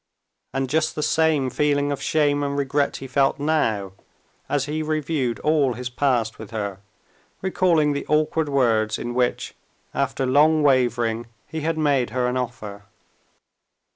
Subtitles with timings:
[0.51, 3.91] And just the same feeling of shame and regret he felt now,
[4.49, 6.79] as he reviewed all his past with her,
[7.43, 9.53] recalling the awkward words in which,
[9.93, 12.85] after long wavering, he had made her an offer.